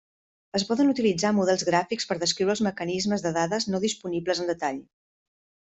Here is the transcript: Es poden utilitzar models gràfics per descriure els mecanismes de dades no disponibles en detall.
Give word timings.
Es 0.59 0.63
poden 0.69 0.87
utilitzar 0.93 1.31
models 1.39 1.65
gràfics 1.67 2.09
per 2.13 2.17
descriure 2.23 2.55
els 2.57 2.65
mecanismes 2.69 3.27
de 3.27 3.35
dades 3.39 3.69
no 3.73 3.83
disponibles 3.89 4.45
en 4.47 4.55
detall. 4.55 4.81